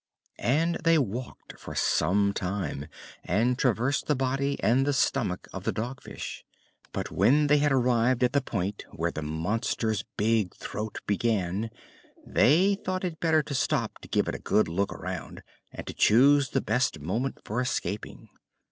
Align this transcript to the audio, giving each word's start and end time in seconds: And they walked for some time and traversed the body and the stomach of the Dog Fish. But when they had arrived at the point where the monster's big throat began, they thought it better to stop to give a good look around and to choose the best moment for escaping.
And 0.39 0.77
they 0.83 0.97
walked 0.97 1.59
for 1.59 1.75
some 1.75 2.33
time 2.33 2.87
and 3.23 3.55
traversed 3.55 4.07
the 4.07 4.15
body 4.15 4.57
and 4.63 4.83
the 4.83 4.93
stomach 4.93 5.47
of 5.53 5.63
the 5.63 5.71
Dog 5.71 6.01
Fish. 6.01 6.43
But 6.91 7.11
when 7.11 7.45
they 7.45 7.59
had 7.59 7.71
arrived 7.71 8.23
at 8.23 8.33
the 8.33 8.41
point 8.41 8.83
where 8.91 9.11
the 9.11 9.21
monster's 9.21 10.03
big 10.17 10.55
throat 10.55 10.97
began, 11.05 11.69
they 12.25 12.73
thought 12.83 13.03
it 13.05 13.19
better 13.19 13.43
to 13.43 13.53
stop 13.53 13.99
to 13.99 14.07
give 14.07 14.27
a 14.27 14.39
good 14.39 14.67
look 14.67 14.91
around 14.91 15.43
and 15.71 15.85
to 15.85 15.93
choose 15.93 16.49
the 16.49 16.61
best 16.61 16.99
moment 16.99 17.37
for 17.45 17.61
escaping. 17.61 18.27